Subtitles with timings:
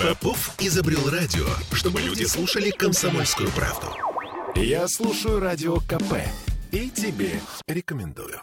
[0.00, 3.88] Попов изобрел радио, чтобы люди слушали комсомольскую правду.
[4.54, 6.22] Я слушаю радио КП
[6.70, 8.40] и тебе рекомендую.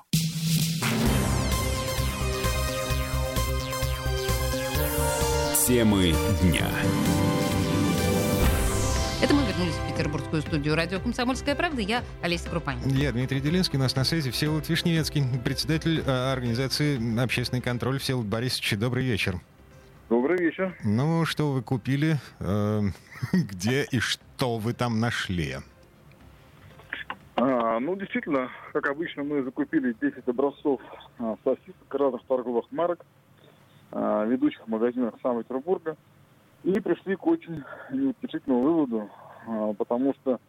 [5.65, 6.67] Темы дня.
[9.21, 11.81] Это мы вернулись в петербургскую студию радио «Комсомольская правда».
[11.81, 12.85] Я Олеся Крупанин.
[12.89, 17.97] Я Дмитрий Делинский, у нас на связи Всеволод Вишневецкий, председатель э, организации «Общественный контроль».
[17.99, 19.39] Всеволод Борисович, добрый вечер.
[20.07, 20.77] Добрый вечер.
[20.83, 22.81] Ну, что вы купили, э,
[23.33, 25.55] где и что вы там нашли?
[27.35, 30.79] А, ну, действительно, как обычно, мы закупили 10 образцов
[31.17, 33.03] а, сосисок разных торговых марок,
[33.91, 35.97] а, ведущих магазинах Санкт-Петербурга,
[36.63, 39.09] и пришли к очень неутешительному выводу,
[39.47, 40.39] а, потому что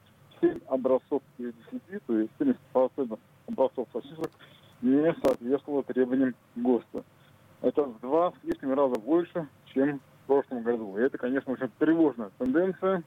[0.43, 4.31] 7 образцов из 10, то есть 70% образцов сосисок
[4.83, 7.05] не соответствовало требованиям ГОСТа.
[7.67, 10.97] Это в два с лишним раза больше, чем в прошлом году.
[10.99, 13.03] И это, конечно, очень тревожная тенденция.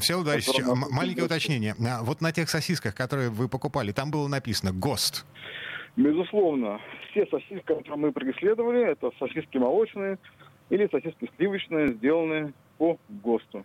[0.00, 1.76] Всеволод Борисович, маленькое уточнение.
[1.78, 5.24] А, Вот на тех сосисках, которые вы покупали, там было написано ГОСТ.
[5.96, 10.18] Безусловно, все сосиски, которые мы преследовали, это сосиски молочные
[10.70, 13.64] или сосиски сливочные, сделанные по ГОСТу.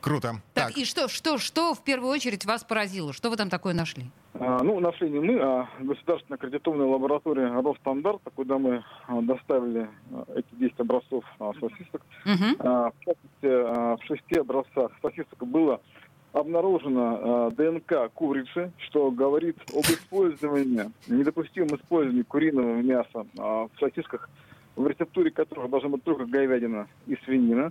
[0.00, 0.36] Круто.
[0.54, 3.12] Так, и что, что, что в первую очередь вас поразило?
[3.12, 4.04] Что вы там такое нашли?
[4.34, 10.24] А, ну, нашли не мы, а государственная аккредитованная лаборатория Росстандарта, куда мы а, доставили а,
[10.34, 12.02] эти 10 образцов а, сосисок.
[12.60, 15.80] А, в частности, а, в шести образцах сосисок было
[16.32, 24.30] обнаружено ДНК курицы, что говорит об использовании, недопустимом использовании куриного мяса в сосисках,
[24.76, 27.70] в рецептуре которых должна быть только говядина и свинина.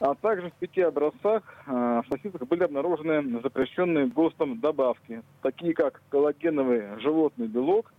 [0.00, 7.00] А также в пяти образцах а, сосисок были обнаружены запрещенные ГОСТом добавки, такие как коллагеновый
[7.00, 7.92] животный белок,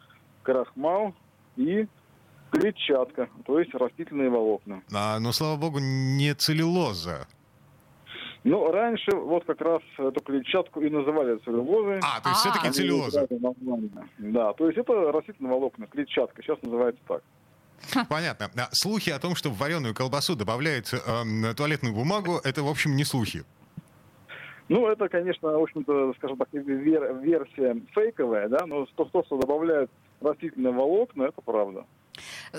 [0.43, 1.13] крахмал
[1.55, 1.87] и
[2.51, 4.81] клетчатка, то есть растительные волокна.
[4.93, 7.27] А, но, слава богу, не целлюлоза.
[8.43, 11.99] Ну, раньше вот как раз эту клетчатку и называли целлюлозой.
[12.01, 12.49] А, то есть А.
[12.51, 13.27] все-таки целлюлоза.
[14.19, 17.23] Да, то есть это растительные волокна, клетчатка, сейчас называется так.
[18.09, 18.49] Понятно.
[18.57, 22.95] А, Слухи о том, что в вареную колбасу добавляют эм, туалетную бумагу, это, в общем,
[22.95, 23.43] не слухи.
[24.69, 29.37] Ну, это, конечно, в общем-то, скажем так, вер- версия фейковая, да, но то, то, что
[29.37, 29.89] добавляют
[30.19, 31.85] растительные волокна, это правда.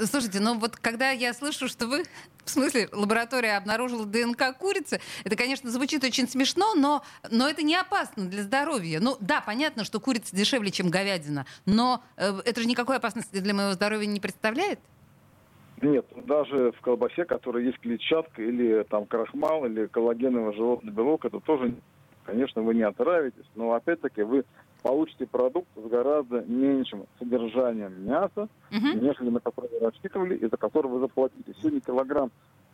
[0.05, 2.05] Слушайте, ну вот когда я слышу, что вы,
[2.45, 7.75] в смысле, лаборатория обнаружила ДНК курицы, это, конечно, звучит очень смешно, но, но это не
[7.77, 9.01] опасно для здоровья.
[9.01, 13.53] Ну да, понятно, что курица дешевле, чем говядина, но э, это же никакой опасности для
[13.53, 14.79] моего здоровья не представляет?
[15.83, 21.41] Нет, даже в колбасе, которая есть клетчатка или там крахмал, или коллагеновый животный белок, это
[21.41, 21.75] тоже,
[22.25, 24.45] конечно, вы не отравитесь, но опять-таки вы
[24.83, 29.01] получите продукт с гораздо меньшим содержанием мяса, Мгм.
[29.01, 31.55] нежели на который вы рассчитывали и за который вы заплатите.
[31.61, 32.31] Сегодня килограмм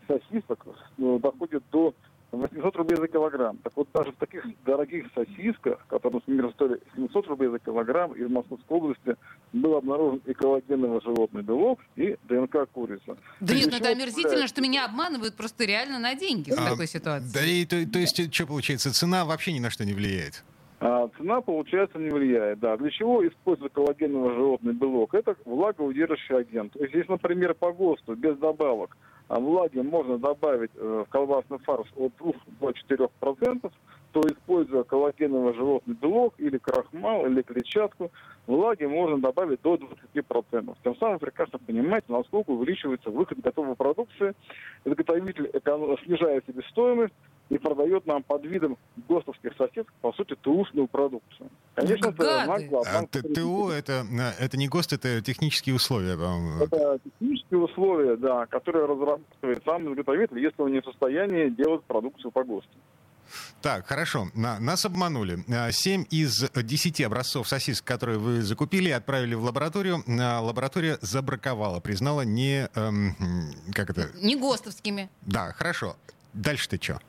[0.06, 0.66] сосисок
[0.98, 1.94] ну, доходит до
[2.32, 3.58] 800 рублей за килограмм.
[3.58, 8.28] Так вот, даже в таких дорогих сосисках, которые, например, стоили 700 рублей за килограмм, из
[8.28, 9.16] Московской области
[9.52, 13.16] был обнаружен и коллагеновый животный белок, и ДНК курицы.
[13.40, 16.86] Да нет, ну это омерзительно, что меня обманывают просто реально на деньги в А, такой
[16.86, 17.32] ситуации.
[17.32, 20.42] Да и то, то есть, что получается, цена вообще ни на что не влияет?
[20.80, 22.58] А цена, получается, не влияет.
[22.58, 22.76] Да.
[22.76, 25.14] Для чего используют коллагеновый животный белок?
[25.14, 26.72] Это влагоудерживающий агент.
[26.72, 28.96] То есть, если, например, по ГОСТу без добавок
[29.28, 33.72] влаги можно добавить э, в колбасный фарш от 2 до 4 процентов,
[34.12, 38.12] то, используя коллагеновый животный белок или крахмал, или клетчатку,
[38.46, 40.76] влаги можно добавить до 20 процентов.
[40.84, 44.34] Тем самым прекрасно понимаете, насколько увеличивается выход готовой продукции.
[44.84, 45.50] Изготовитель
[46.04, 47.14] снижает себестоимость,
[47.50, 48.78] и продает нам под видом
[49.08, 51.50] ГОСТовских сосисок, по сути, ТУшную продукцию.
[51.74, 52.46] Конечно, это Гады.
[52.62, 53.78] нагло А, обман Т- ТО потребителя.
[53.78, 56.62] это, а, это не ГОСТ, это технические условия, по-моему.
[56.64, 62.30] Это технические условия, да, которые разрабатывает сам изготовитель, если он не в состоянии делать продукцию
[62.32, 62.70] по ГОСТу.
[63.62, 64.28] Так, хорошо.
[64.34, 65.44] На- нас обманули.
[65.48, 70.98] А, Семь из десяти образцов сосисок, которые вы закупили и отправили в лабораторию, а, лаборатория
[71.02, 72.68] забраковала, признала не...
[72.74, 73.14] эм,
[73.72, 74.08] как это?
[74.22, 75.10] Не ГОСТовскими.
[75.22, 75.96] Да, хорошо.
[76.34, 77.00] Дальше ты что?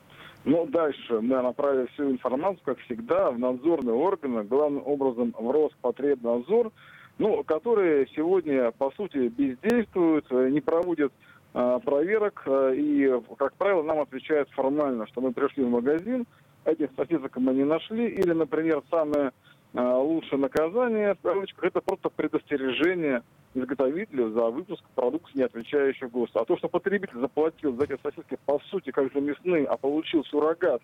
[0.46, 6.70] Ну, дальше мы направили всю информацию, как всегда, в надзорные органы, главным образом в Роспотребнадзор,
[7.18, 11.12] ну, которые сегодня, по сути, бездействуют, э, не проводят
[11.52, 16.26] э, проверок э, и, как правило, нам отвечают формально, что мы пришли в магазин,
[16.64, 19.32] этих сосисок мы не нашли, или, например, самое э,
[19.74, 23.22] лучшее наказание, в кавычках, это просто предостережение
[23.54, 26.40] изготовителю за выпуск продукции, не отвечающего ГОСТу.
[26.40, 30.24] А то, что потребитель заплатил за эти сосиски, по сути, как за мясные, а получил
[30.24, 30.82] суррогат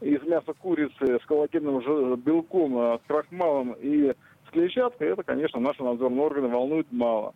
[0.00, 5.60] из мяса курицы с коллагеновым жи- белком, э, с крахмалом и с клетчаткой, это, конечно,
[5.60, 7.34] наши надзорные органы волнует мало.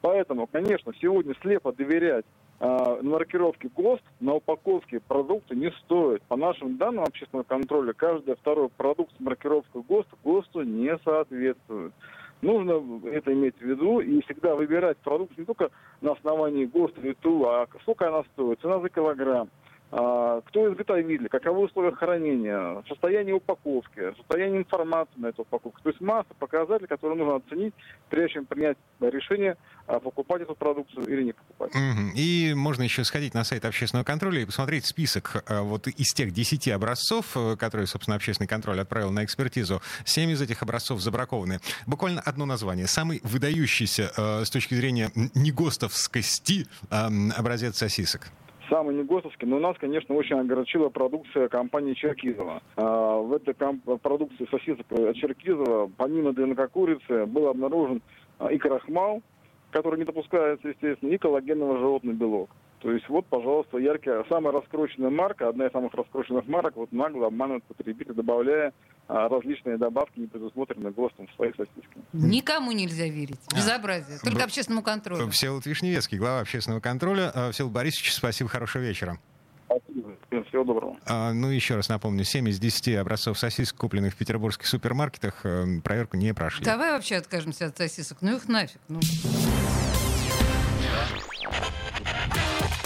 [0.00, 2.24] Поэтому, конечно, сегодня слепо доверять
[2.60, 6.22] на маркировке ГОСТ на упаковке продукта не стоит.
[6.22, 11.92] По нашим данным общественного контроля, каждый второй продукт с маркировкой ГОСТ ГОСТу не соответствует.
[12.40, 15.70] Нужно это иметь в виду и всегда выбирать продукт не только
[16.00, 21.28] на основании ГОСТа и ТУ, а сколько она стоит, цена за килограмм, а, кто изготовитель,
[21.28, 25.80] каковы условия хранения, состояние упаковки, состояние информации на эту упаковку.
[25.82, 27.74] То есть масса показателей, которые нужно оценить,
[28.10, 29.56] прежде чем принять решение,
[29.88, 31.74] а, покупать эту продукцию или не покупать.
[31.74, 32.12] Угу.
[32.14, 36.30] И можно еще сходить на сайт общественного контроля и посмотреть список а, вот из тех
[36.32, 39.80] 10 образцов, э, которые, собственно, общественный контроль отправил на экспертизу.
[40.04, 41.60] Семь из этих образцов забракованы.
[41.86, 42.86] Буквально одно название.
[42.86, 48.30] Самый выдающийся э, с точки зрения негостовскости э, образец сосисок
[48.68, 52.62] самый негосовский, но нас, конечно, очень огорчила продукция компании Черкизова.
[52.76, 58.02] А, в этой комп- продукции сосисок Черкизова, помимо ДНК курицы, был обнаружен
[58.38, 59.22] а, и крахмал,
[59.70, 62.50] который не допускается, естественно, и коллагеновый животный белок.
[62.80, 67.26] То есть вот, пожалуйста, яркая, самая раскрученная марка, одна из самых раскрученных марок, вот нагло
[67.26, 68.72] обманывает потребителя, добавляя
[69.08, 71.98] а, различные добавки, не предусмотренные ГОСТом в свои сосиски.
[72.12, 73.40] Никому нельзя верить.
[73.54, 74.18] Безобразие.
[74.22, 75.28] Только общественному контролю.
[75.30, 77.32] Всеволод Вишневецкий, глава общественного контроля.
[77.34, 79.18] А, Всеволод Борисович, спасибо, хорошего вечера.
[79.66, 80.44] Спасибо.
[80.48, 80.96] Всего доброго.
[81.06, 85.80] А, ну, еще раз напомню, 7 из 10 образцов сосисок, купленных в петербургских супермаркетах, э,
[85.82, 86.64] проверку не прошли.
[86.64, 88.18] Давай вообще откажемся от сосисок.
[88.20, 88.80] Ну их нафиг.
[88.88, 89.00] Ну.